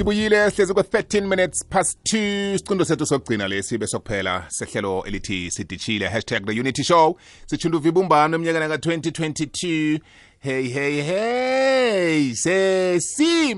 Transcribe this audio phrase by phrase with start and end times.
[0.00, 6.08] sibuyile sihlezi kwe-13 minutes past 2 sicundo sethu sokugcina lesi bese kuphela sehlelo elithi sidishile
[6.08, 7.16] hashtag the unity show.
[7.46, 9.98] Sitshunda uvibumbano eminyakana ka-2022
[10.38, 13.56] hey hey hey sesimthumbi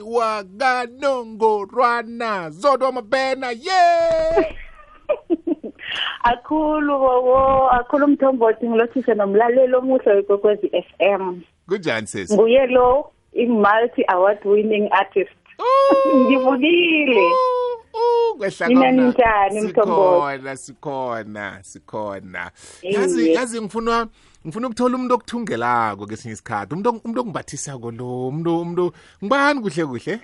[0.00, 4.54] wakanongorwana zodwa mabena ye
[6.32, 14.38] akhulu bobo akhulu umthombothi ngilothishe nomlaleli omuhle wekwekwezi FM kunjani sesi nguye lo i-multi award
[14.46, 15.30] winning artist.
[16.16, 17.30] Ngivukile
[18.38, 18.92] kwehla Mina khona.
[18.92, 20.38] ninjani, Mthombothi?
[20.38, 22.50] sikhona sikhona sikhona.
[22.82, 22.92] Iye.
[22.92, 24.06] yazi yazi ngifuna
[24.46, 26.74] ngifuna ukuthola umuntu okuthungelako kesinye isikhathi.
[26.74, 28.92] Umuntu umuntu ongibathisako lo umuntu umuntu
[29.24, 30.20] ngibani kuhle kuhle?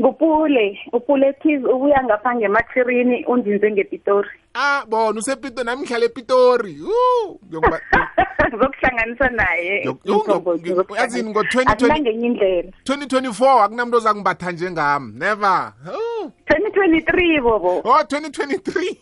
[0.00, 4.28] Ngupule upule thiz ubuya ngapha ngemathirini undinze ngepitori.
[4.54, 6.76] Ah bona usepitori nami ngihlala epitori.
[6.80, 7.80] Uh, ngiyokuba-
[8.60, 9.82] zokuhlanganisa naye.
[9.84, 11.18] Yo- yo- Mthombothi, yo- zokuhlanganisa.
[11.18, 12.70] yazini ngo-2020 Akunangenye indlela.
[12.84, 15.12] 2024 akunamuntu ozakungibatha njengami.
[15.18, 15.72] Never.
[15.90, 17.80] Oh 2023 bobo.
[17.84, 18.96] Oh 2023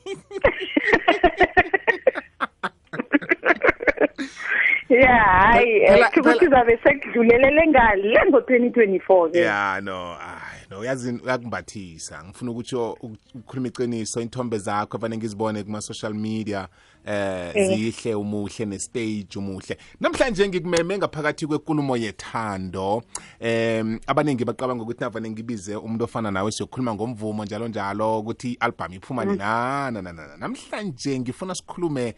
[4.89, 9.39] ya hayi Phela- eh, ukuthi phela- zabe sekudlulelele ngale ngo-2024 ke.
[9.41, 16.15] Ya no ay no yazi uyakumbathisa ngifuna ukuthi ukukhuluma iqiniso inthombe zakho evane ngizibone kuma-social
[16.15, 16.69] media
[17.05, 19.77] eh zihle umuhle nestage umuhle.
[20.01, 23.03] Namhlanje ngikumeme ngaphakathi kwekulumo yethando.
[23.41, 28.93] Em abaningi bacabanga ukuthi navane ngibize umuntu ofana nawe siyokhuluma ngomvumo njalo njalo ukuthi i-album
[28.93, 32.15] iphuma nina na na na namhlanje ngifuna sikhulume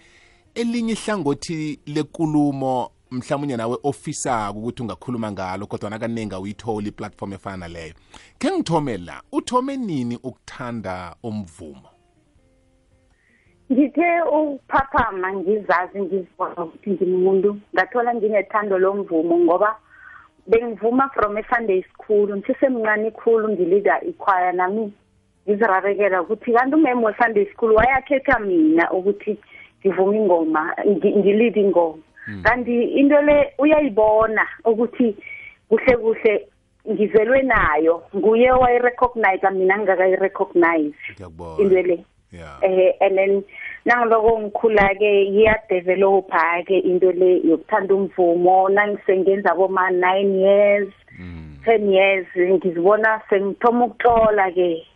[0.54, 7.94] elinye ihlangothi lekulumo mhlawumbe nawe ofisako ukuthi ungakhuluma ngalo kodwa nakaningi awuyitholi iplatform efana naleyo
[8.38, 11.88] ke ngithome la uthome nini ukuthanda umvumo
[13.72, 17.56] ngithe ukuphaphama ngizazi ngizibona ukuthi ngimuntu.
[17.74, 19.76] Ngathola nginethando lomvumo ngoba
[20.46, 22.28] bengivuma from e-sunday school.
[22.36, 24.92] Ngisesemncane khulu ngilida ikhwaya nami
[25.48, 29.38] ngizirarekela ukuthi kanti umeme we-sunday school wayakhetha mina ukuthi
[29.80, 32.02] ngivume ingoma ngi- ngilide ingoma.
[32.42, 35.16] Kanti into le uyayibona ukuthi
[35.68, 36.46] kuhle kuhle
[36.90, 40.94] ngizelwe nayo nguye wayirecognize mina ngingakayirecognize
[41.58, 42.04] into le.
[42.62, 43.44] Eh and then
[43.86, 51.92] nangiloko ngikhula ke iyadevelopa ke into le yokuthanda umvumo nangisengenza boma 9 years Mm, 10
[51.92, 54.86] years ngizibona sengithoma ukutlola ke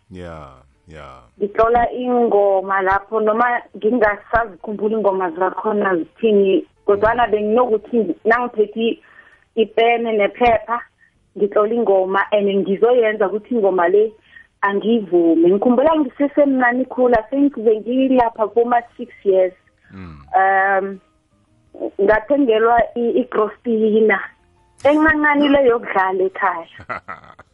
[0.89, 1.21] ya.
[1.39, 8.99] Ngitlola ingoma lapho noma ngingasazikhumbula ingoma zakhona zithini kodwana benginokuthi nangiphethe
[9.55, 10.81] ipene nephepha
[11.37, 14.11] ngitlola ingoma and ngizoyenza ukuthi ingoma le
[14.61, 15.49] angivume.
[15.49, 19.53] Ngikhumbula ngisesemncane khula sengize ngilapha kuma six years.
[19.91, 20.99] Mm, um
[22.01, 24.19] ngathengelwa igrostina
[24.83, 26.67] encancane le yokudlala ekhaya.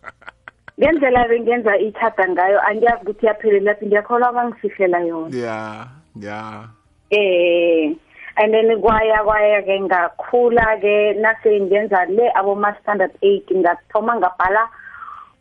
[0.80, 5.38] ngendlela bengenza ithada ngayo angiyazi ukuthi yaphelela laphi ngiyakholwa bangifihlela yona.
[5.38, 5.88] Ya
[6.20, 6.68] ya.
[7.12, 7.96] Eh
[8.38, 14.68] and then kwaya kwaya ke ngakhula ke nase ngenza le aboma standard 8 ngathoma ngabhala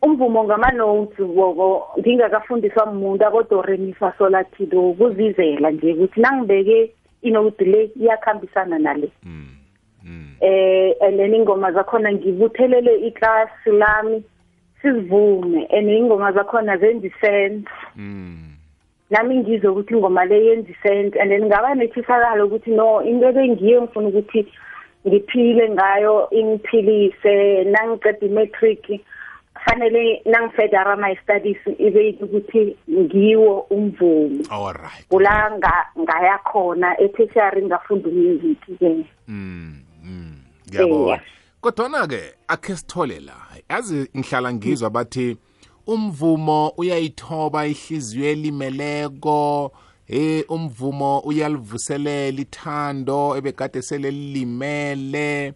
[0.01, 6.91] umvumo ngama-notes bobo ngingakafundiswa umuntu akodoremifa solatido ukuzizela nje ukuthi nangibeke
[7.21, 9.11] inoti le iyakhambisana nale.
[9.23, 9.47] Mm,
[10.03, 14.23] mm, eh and then ingoma zakhona ngibuthelele iklasi lami.
[14.85, 17.65] Sizivume and ingoma zakhona zenza isense.
[17.95, 18.53] Mm,
[19.09, 23.81] nami ngizwe ukuthi ingoma le yenza isense and then ngaba nethisakalo ukuthi no into bengiyo
[23.81, 24.45] ngifuna ukuthi
[25.07, 29.01] ngiphile ngayo ingiphilise nangiqeda i-matric
[29.65, 35.07] fanele nangifedara my studies ibe ukuthi ngiwo umvumo alright.
[35.09, 39.73] Kula nga- ngaya khona etertiary ngafunda umusic ke Mm,
[40.03, 40.35] mm,
[40.69, 41.21] ngiyabona Eh.
[41.65, 43.33] Kodwana-ke akhe sithole la
[43.69, 45.37] yazi ngihlala ngizwa bathi
[45.87, 49.71] umvumo uyayithoba ihliziyo elimeleko
[50.07, 55.53] eh umvumo uyalivuselela ithando ebegade sele lilimele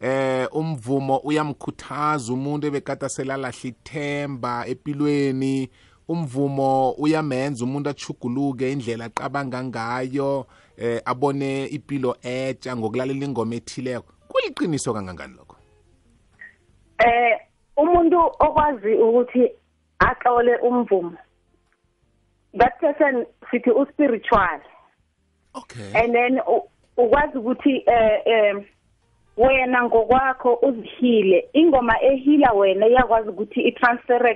[0.00, 5.70] eh umvumo uyamkhuthaza umuntu ebegade selalahle ithemba empilweni
[6.08, 10.46] umvumo uyamenza umuntu achuguluke indlela aqabanga ngayo
[10.76, 14.12] eh abone ipilo etsha ngokulalela ingoma ethileko.
[14.28, 15.47] Kuliqiniso kangangani
[17.06, 17.38] eh
[17.76, 19.50] umuntu okwazi ukuthi
[19.98, 21.16] axole umvumo
[22.58, 24.60] that person sithi uspiritual.
[25.54, 25.92] Okay.
[25.94, 28.54] And then u- ukwazi ukuthi eh eh
[29.36, 31.48] wena ngokwakho uzihile.
[31.52, 33.60] Ingoma ehila wena iyakwazi ukuthi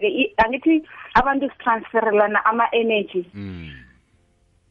[0.08, 0.82] i- angithi
[1.14, 3.70] abantu sitransferelana ama energy mm.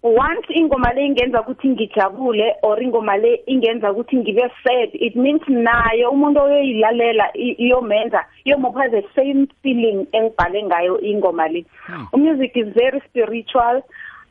[0.03, 5.41] Once ingoma le ingenza ukuthi ngijabule or ingoma le ingenza ukuthi ngibe sad it means
[5.47, 11.65] naye umuntu oyoyilalela iyomenza iyomupha the same feeling engibhale ngayo ingoma le.
[11.85, 12.07] Hmm.
[12.13, 13.81] umusic is very spiritual.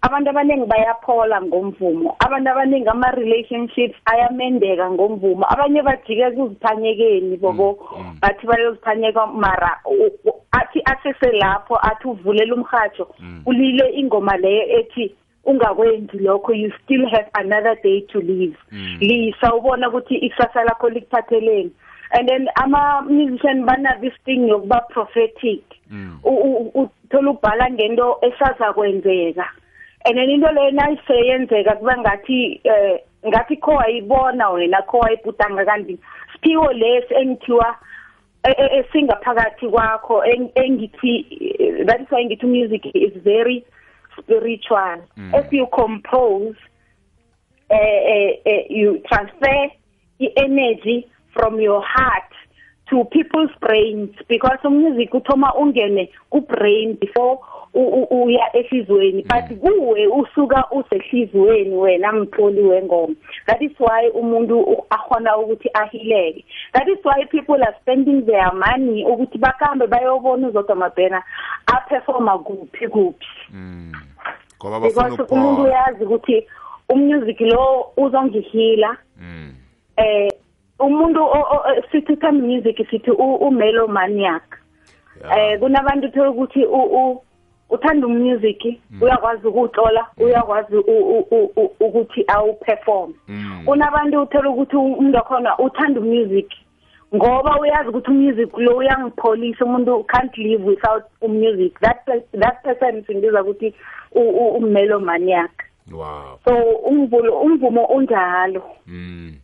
[0.02, 7.72] Abantu abaningi bayaphola ngomvumo abantu abaningi ama relationships ayamendeka ngomvumo abanye bajike kuziphanyekeni bobo.
[7.72, 8.18] Hmm, hmm.
[8.20, 9.80] bathi bayoziphanyeka mara
[10.52, 13.08] athi asese lapho athi uvulela umhajo
[13.46, 15.14] ulile ingoma leyo ethi
[15.44, 18.96] ungakwenzi lokho you still have another day to live mm.
[19.00, 21.70] lisa ubona ukuthi ikusasa lakho likuphatheleni
[22.10, 26.18] and then ama musician bana this thing yokuba prophetic mm.
[26.74, 29.46] uthola ubhala ngento esaza kwenzeka
[30.04, 35.98] and then into leyo nayiseyenzeka kuba ngathi eh ngathi kho wayibona wena kho wayibhutanga kanti
[36.32, 37.76] siphiwo lesi engithiwa
[38.42, 41.26] e, e, esingaphakathi kwakho engithi
[41.86, 43.64] that is why ngithi music is very
[44.22, 45.34] spiritual mm.
[45.34, 46.56] if you compose
[47.70, 49.68] uh, uh, uh, you transfer
[50.18, 52.30] the energy from your heart
[52.90, 57.38] to people's brains because umusic uthoma ungene ku brain before
[57.74, 59.56] uya ehlizweni but mm.
[59.56, 63.14] kuwe usuka usehlizweni wena mtholi wengoma
[63.46, 69.04] that is why umuntu akhona ukuthi ahileke that is why people are spending their money
[69.04, 71.22] ukuthi bakambe bayobona uzodwa mabhena
[71.66, 73.92] aperforma kuphi kuphi mm.
[74.60, 76.46] Ngoba bafuna because umuntu uyazi ukuthi
[76.88, 79.54] umusic lo uzongihila mm.
[79.96, 80.32] eh
[80.78, 81.20] umuntu
[81.92, 84.42] sithi uthanda music sithi umelomaniac
[85.36, 86.66] eh kunabantu uthola ukuthi
[87.70, 89.02] uthanda umusic mm.
[89.02, 90.24] uyakwazi ukuxola mm.
[90.24, 90.76] uyakwazi
[91.80, 93.62] ukuthi awuperform mm.
[93.66, 96.52] kunabantu uthola ukuthi umuntu wakhona uthanda umusic
[97.14, 101.80] ngoba uyazi ukuthi umusic lo uyangipholisa umuntu can't live without umusic.
[101.80, 103.74] That that person singiza ukuthi
[104.56, 105.50] umelomaniac
[105.92, 106.38] wow.
[106.44, 106.54] So
[106.90, 108.62] umvulo umvumo unjalo.
[108.86, 109.34] Mm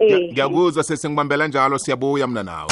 [0.00, 0.32] Eh.
[0.32, 2.70] ngiyakuzwa sesingibambela njalo siyabuya mna nawe.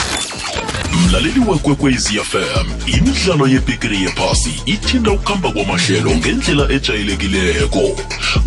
[0.92, 7.82] Mlaleli wekwekwezi fm imidlalo yebhigiri yephasi ithinda ukuhamba kwamahlelo ngendlela ejayelekileko.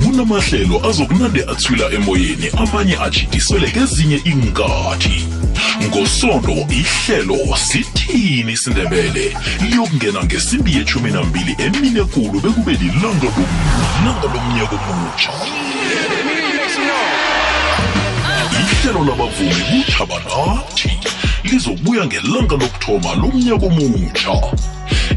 [0.04, 5.28] Kunamahlelo azokunande athwila emoyeni amanye ajidiswele kezinye inkathi
[5.88, 13.28] ngosondo ihlelo sithini isindebele liyokungena ngesimbi yechumi nambili emine kulu bekube lilanga
[14.34, 15.32] lomnyaka omutsha
[18.62, 21.11] ihlelo labavumi kuthaba nathi
[21.44, 24.42] lizobuya ngelanga lokuthoma lomnyaka omutsha.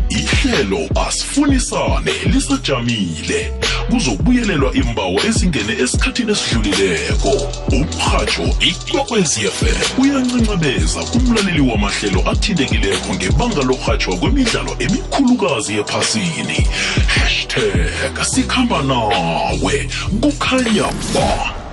[0.08, 3.52] Ihlelo asifunisane lisajamile.
[3.90, 7.32] Kuzokubuyelelwa imbawo ezingene esikhathini esidlulileko.
[7.72, 16.68] Umrhatsho ikwekwezfm uyancancabeza kumlaleli wamahlelo athintekileko ngebanga lorhatshwa kwemidlalo emikhulukazi ephasini.
[17.06, 19.88] Hashtag sikhamba nawe
[20.20, 21.63] kukhanya ba.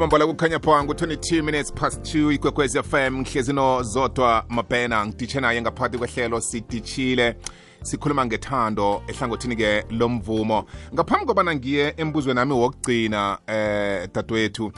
[0.00, 5.98] Kwamambala kukhanya pha ngu-22 minutes past 2 ikwekwezi fm ngihlezi nozodwa mabhena ngiditshe naye ngaphakathi
[5.98, 7.36] kwehlelo siditshile
[7.82, 10.64] sikhuluma ngethando ehlangothini-ke lomvumo.
[10.94, 14.72] Ngaphambi kobana ngiye embuzweni nami wokugcina eh dadewethu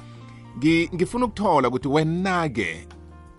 [0.95, 2.87] ngifuna ukuthola ukuthi wena-ke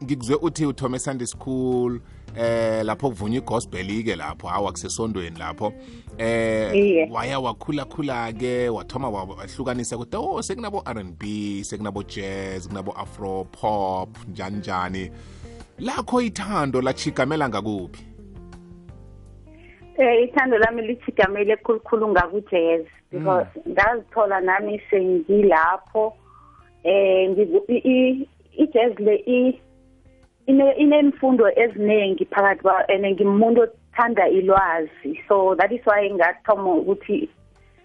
[0.03, 1.99] ngikuzwe uthi uthome sunday school
[2.37, 5.73] eh lapho kuvunywa igospel ke lapho hawa kusesondweni lapho.
[6.17, 13.43] Eh waya wakhula khula ke wathoma wahlukanisa ukuthi oh sekunabo R&B sekunabo jazz kunabo afro
[13.43, 15.11] pop njani njani.
[15.79, 18.03] Lakho ithando lachigamela ngakuphi?
[19.97, 23.71] Eh ithando lami lichigamele khulukhulu ngakujazz because mm.
[23.71, 26.13] ngazithola nami sengilapho
[26.83, 27.29] eh
[28.57, 29.15] i-jazz le
[30.45, 37.29] inemfundo eziningi phakathi kwa and ngimuntu othanda ilwazi so that is why ngathoma ukuthi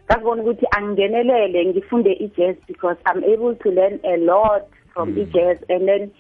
[0.05, 5.19] ngabona ukuthi angingenelele ngifunde i-jazz because i'm able to learn a lot from mm.
[5.19, 6.11] i-jazz and then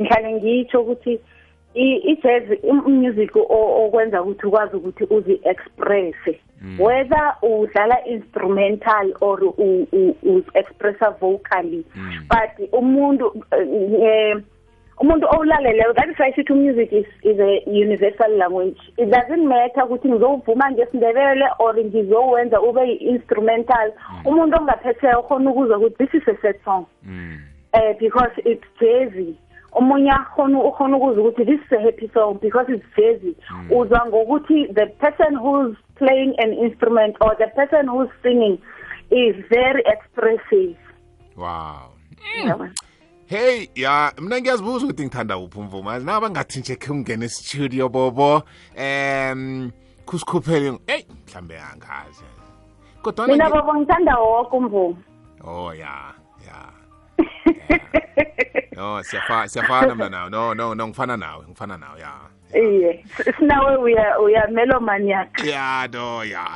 [0.00, 1.20] ngihlale ngitsho ukuthi
[1.74, 2.42] i-jazz
[2.86, 6.14] music okwenza ukuthi ukwazi ukuthi uzi-express
[6.62, 6.80] mm.
[6.80, 9.44] whether udlala instrumental or
[10.22, 12.12] u-expressa vocally mm.
[12.28, 14.42] but umuntu uh,
[14.98, 19.84] umuntu owulaleleyo that is why sithi music is, is a universal language it doesn't matter
[19.84, 24.26] ukuthi ngizowuvuma ngesindebele or ngizowenza ube yi-instrumental mm.
[24.26, 27.38] umuntu ongaphetheka ukhona ukuzwa ukuthi this is a sad song mm.
[27.74, 29.34] uh, because it's jazzy
[29.72, 33.72] omunye akhona ukhona ukuzwa ukuthi this is a happy song because it's jazzy mm.
[33.72, 38.58] uzwa ngokuthi the person who's playing an instrument or the person who's singing
[39.10, 40.76] is very expressive
[41.36, 41.92] wow
[42.44, 42.70] mm.
[43.26, 47.88] Hey ya mna ngiyazibuza ukuthi ngithanda uphi umvumo nabangathi naba ngathi nje khe ungena estudio
[47.88, 48.42] bobo
[48.78, 49.70] um
[50.06, 52.24] kusikhuphele hey mhlambe angazi.
[53.02, 54.96] Kodwana mina bobo ngithanda woke umvumo.
[55.44, 56.14] Oh ya
[56.46, 56.58] ya
[58.76, 60.30] no siyafa- siyafana mna nawe.
[60.30, 62.12] No no no ngifana nawe ngifana nawe ya
[62.54, 63.04] iye
[63.38, 65.44] sinawe uya uya melomaniac.
[65.44, 66.46] Ya no ya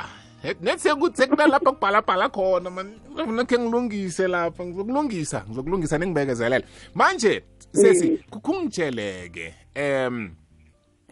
[0.61, 2.99] nethi sekuthi sekunalapha kubhalabhala khona man.
[3.15, 6.65] Nakhe ngilungise lapha ngizokulungisa ngizokulungisa ningibekezelele.
[6.95, 10.35] Manje sesi kungitsheleke em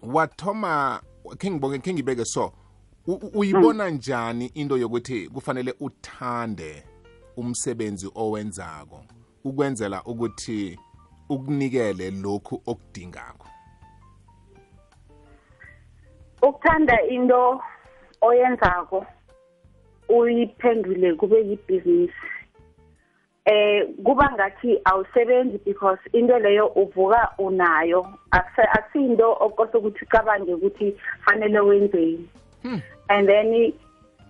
[0.03, 1.01] wathoma
[1.38, 2.51] khe ngibonge khe ngibeke so
[3.07, 6.83] u- u- uyibona njani into yokuthi kufanele uthande
[7.38, 9.03] umsebenzi owenzako
[9.43, 10.79] ukwenzela ukuthi
[11.29, 13.48] ukunikele lokhu okudingako?
[16.41, 17.62] Ukuthanda into
[18.21, 19.05] oyenzako
[20.09, 22.13] uyiphendule kube yibhizinisi
[23.45, 28.05] eh kuba ngathi awusebenzi because into leyo uvuka unayo.
[28.31, 32.29] Akuse- akusiyinto okose ukuthi ucabange ukuthi fanele wenzeni
[33.09, 33.73] and then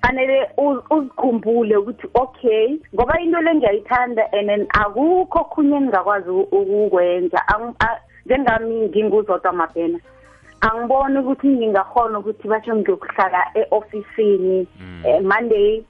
[0.01, 6.48] fanele uz- uzikhumbule ukuthi okay ngoba into le ngiyayithanda and then akukho khunye engingakwazi u-
[6.51, 10.00] ukukwenza Ang- a- njengami nginguzodwa mabhena.
[10.62, 14.68] Angiboni ukuthi ngingahona ukuthi basho ngiyokuhlala e-ofisini
[15.06, 15.84] eh, monday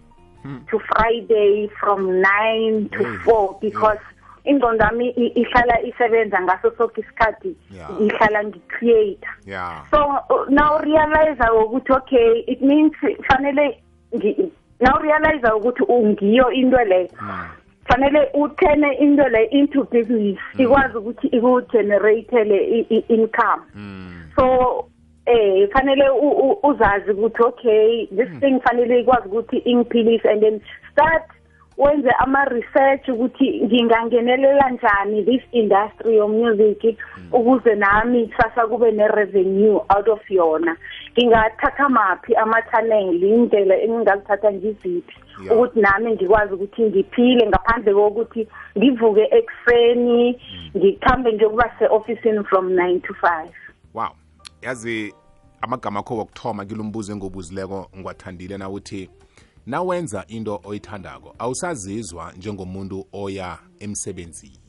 [0.69, 3.99] to friday from 9 to Hey, 4 because
[4.45, 7.89] ingqondo yami i- ihlala isebenza ngaso sonke isikhathi Yeah.
[8.01, 9.27] ngihlala ngicreate.
[9.45, 9.97] Ya so
[10.29, 12.93] uh, now realize ukuthi okay it means
[13.27, 13.81] fanele
[14.15, 14.49] ngi-
[14.79, 17.09] now realize ukuthi ungiyo into leyo
[17.87, 23.61] fanele uthene into leyo into business ikwazi ukuthi ikugeneratele i- i- income.
[24.39, 24.89] So
[25.25, 26.09] eh fanele
[26.63, 31.23] uzazi ukuthi okay this thing fanele ikwazi ukuthi ingiphilise and then start
[31.77, 36.97] wenze ama research ukuthi ngingangenelela njani this industry of music
[37.31, 40.77] ukuze nami kusasa kube ne revenue out of yona.
[41.17, 45.15] Ngingathatha maphi ama channel indlela engingazithatha ngiziphi?
[45.51, 50.41] Ukuthi nami ngikwazi ukuthi ngiphile ngaphandle kokuthi ngivuke ekuseni
[50.77, 53.47] ngikhambe ngiyokuba se-ofisini from 9 to 5
[53.93, 54.18] wow.
[54.61, 55.13] Yazi
[55.61, 59.09] amagama akho wokuthoma kilombuzo engobuzileko ngiwathandile nawuthi
[59.65, 64.59] nawenza into oyithandako awusazizwa njengomuntu oya emsebenzini.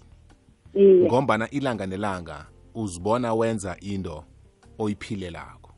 [0.75, 1.05] Iye.
[1.05, 4.25] Ngombana ilanga nelanga uzibona wenza into
[4.79, 5.71] oyiphilelako.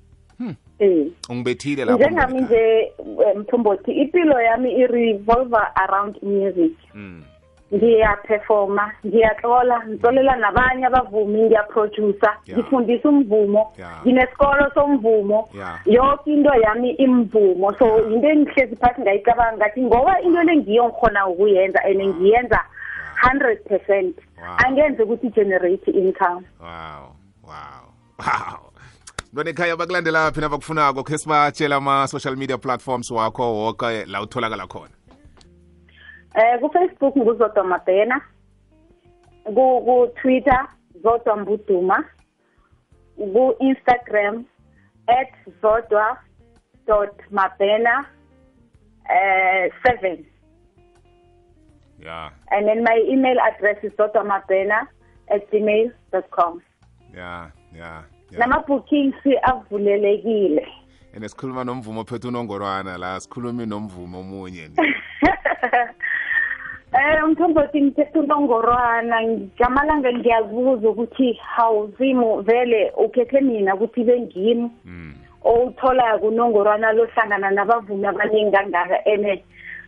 [0.79, 2.47] Eh ungibethile lapho njengami Monica.
[2.47, 2.93] nje
[3.27, 6.73] eh, mthombothi impilo yami i-revolver around music.
[6.95, 7.23] Mm.
[7.75, 12.59] Ngiyaperforma ngiyatlola ngitlolela nabanye abavumi ngiyaproducer Yeah.
[12.59, 14.01] ngifundisa umvumo Yeah.
[14.07, 15.49] nginesikolo somvumo.
[15.55, 15.81] Yeah.
[15.87, 17.73] yonke into yami imvumo.
[17.79, 22.61] So into engihlezi phasi ngayicabanga ngathi ngoba into le ngiyo ngikhona ukuyenza and ngiyenza
[23.23, 24.57] 100 percent Wow.
[24.67, 26.45] angenze ukuthi generate income.
[26.61, 27.15] Wow.
[27.45, 27.83] Wow.
[28.19, 28.59] Wow.
[29.33, 34.91] Ntwana ekhaya bakulandela phi nabakufunako khe sibatshela ama-social media platforms wakho woke la utholakala khona.
[36.35, 38.21] Eh ku Facebook nguzodwa Mabhena.
[39.45, 40.67] Ku ku Twitter
[41.03, 42.05] zodwa Mbuduma.
[43.17, 44.45] Ku Instagram
[46.87, 48.07] @zodwa.mabhena
[49.11, 50.25] eh 7
[52.01, 56.61] ya and then my email address is zodwamabhena@gmail.com.
[57.15, 60.67] ya ya ya Nama bookings avulelekile.
[61.17, 64.71] ene sikhuluma nomvumo phethe unongorwana la sikhulumi nomvumo omunye
[67.03, 75.15] Eh umthombothi ngithethe unongorwana ngamalanga ngiyazibuza ukuthi hawuzimu vele ukhethe mina ukuthi bengimi mm.
[75.45, 79.43] owuthola kunongorwana lohlangana nabavumi abaningi kangaka ene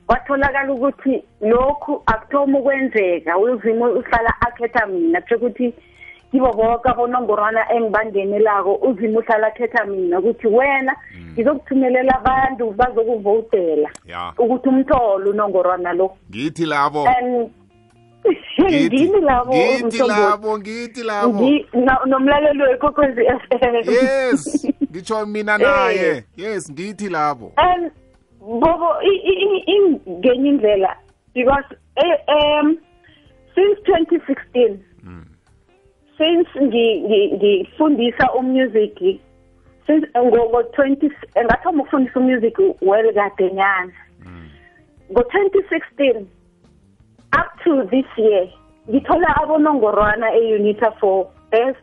[0.06, 5.74] kwatholakala ukuthi lokhu akuthoma ukwenzeka uzimu uhlala akhetha mina kusho ukuthi
[6.34, 10.96] kibo boke abonongorwana engibangenelako uzimu uhlala akhetha mina ukuthi wena
[11.32, 13.90] ngizokuthumelela abantu bazokuvotela
[14.38, 16.16] ukuthi umthole unongorwana lo.
[16.30, 17.08] Ngithi labo.
[18.64, 21.50] Ngini labo ngithi labo ngithi labo.
[22.06, 26.24] Nomlaleli wekokwezi FM yes ngitsho mina naye.
[26.36, 27.52] Yes ngithi labo.
[28.40, 30.96] Bobo ingenye indlela
[31.34, 31.64] because
[31.96, 32.78] eh, um
[33.54, 34.93] since 2016
[36.18, 39.20] since ngi- ngi- ngifundisa umusic
[39.86, 41.10] since ngo 20
[41.44, 43.92] ngathoma ukufundisa umusic well kadenyana.
[45.12, 46.26] Ngo 2016
[47.38, 48.48] up to this year
[48.90, 51.78] ngithola abonongorwana e-unita for best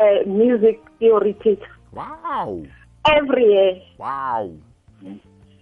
[0.00, 1.70] uh, music theory teacher.
[1.92, 2.62] Wow!
[3.06, 3.74] Every year.
[3.98, 4.50] Wow!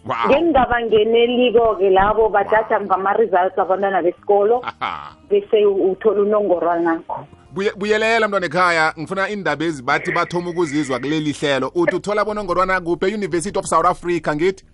[0.06, 4.62] Ngengingabangeneliko-ke labo bajaja ngama-results abantwana besikolo
[5.28, 7.46] bese uthola unongorwanakho Buye-
[7.76, 11.72] buyelela mntwana ekhaya ngifuna indaba ezi bathi bathoma ukuzizwa kuleli hlelo.
[11.75, 13.06] Uthi uthola bonongorwana kuphi?
[13.06, 14.64] E-university of south africa ngithi?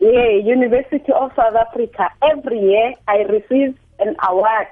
[0.00, 2.10] Yeah university of south africa.
[2.32, 4.66] Every year i receive an award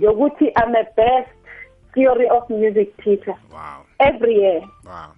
[0.00, 1.30] yokuthi i'm a best
[1.94, 3.34] theory of music teacher.
[3.52, 3.84] Wow.
[4.00, 4.60] Every year.
[4.84, 5.12] Wow.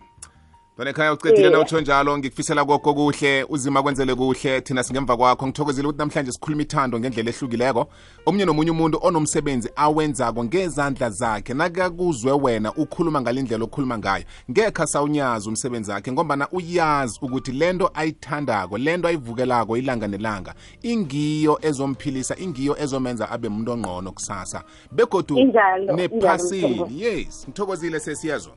[0.79, 1.53] Bone ekhaya ucedile Yeah.
[1.53, 2.19] na utsho njalo.
[2.19, 4.61] Ngikufisela kokho kuhle uzima kwenzele kuhle.
[4.61, 5.47] Thina singemva kwakho.
[5.47, 7.87] Ngithokozile ukuthi namhlanje sikhuluma ithando ngendlela ehlukileko.
[8.27, 14.25] Omunye nomunye umuntu onomsebenzi awenzako ngezandla zakhe nakakuzwe wena ukhuluma ngalindlela okhuluma ngayo.
[14.51, 22.37] Ngekho asawunyazi umsebenzi wakhe ngombana uyazi ukuthi lento ayithandako lento ayivukelako ilanga nelanga ingiyo ezomphilisa
[22.39, 24.63] ingiyo ezomenza abe umuntu ongqono kusasa.
[24.93, 26.69] Begodu Injalo, injalo, nephasini.
[26.75, 26.91] Mthombo.
[26.95, 28.53] yes ngithokozile sesiyezwa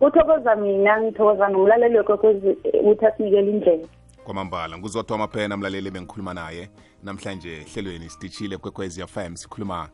[0.00, 2.50] uthokoza mina ngithokoza nomlaleli wekwekwezi
[2.80, 3.88] ukuthi asinikele indlela.
[4.24, 6.70] Kwamambala nguzodwa amaphena mlaleli bengikhuluma naye.
[7.02, 9.88] Namhlanje ehlelweni sitishile kwekwezi fm sikhuluma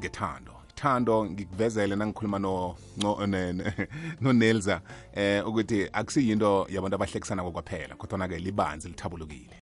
[0.00, 0.52] ngethando.
[0.74, 3.26] Thando ngikuvezele nangikhuluma no no
[4.20, 4.80] no
[5.14, 9.54] eh ukuthi akusiyinto yabantu abahlekisana kokwaphela kodwa ke libanzi lithabulukile